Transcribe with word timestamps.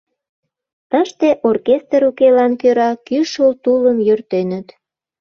Тыште 0.91 1.29
оркестр 1.49 2.01
укелан 2.09 2.51
кӧра 2.61 2.91
кӱшыл 3.07 3.51
тулым 3.63 3.97
йӧртеныт. 4.07 4.67